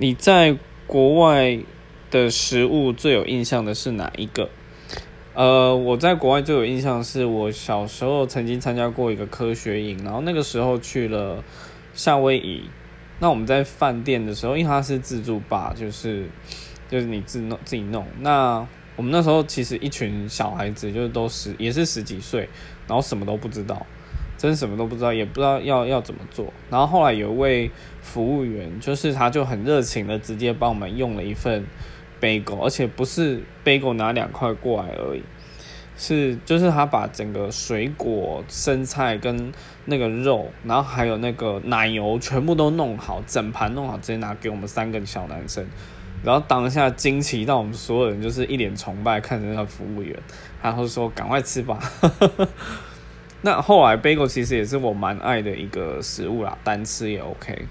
[0.00, 0.56] 你在
[0.86, 1.58] 国外
[2.08, 4.48] 的食物最有印象的是哪一个？
[5.34, 11.42] 呃，我在国外最有印象是我小时候曾经参加过一个科学营，然后那个时候去了
[11.94, 12.62] 夏威夷。
[13.18, 16.28] 那我们在饭店的时候，因为它是自助吧，就是
[16.88, 18.06] 就是你自弄自己弄。
[18.20, 22.48] 那我们那时候其实一群小孩子，就是都十也是十几岁，
[22.86, 23.84] 然后什么都不知道，
[24.38, 26.50] 真什么都不知道，也不知道要要怎么做。
[26.70, 27.70] 然后后来有一位
[28.00, 31.66] 服务员，就是他就很热情的直接帮我们用了一份
[32.20, 35.22] bagel，而且不是 bagel 拿两块过来而已。
[35.96, 39.52] 是，就是他把整个水果、生菜跟
[39.86, 45.66] 那个肉，然后还有那个奶油全部都弄好，整盘弄好，直接拿给我们三个小男生。
[46.22, 50.16] 然后当下惊奇到我们所有人就是一脸崇拜看着那个服务员，
[50.62, 51.78] 然后说：“赶快吃吧。”
[53.42, 57.66] 那后来 bagel 其实也是我蛮爱的一个食物啦，单吃也 OK。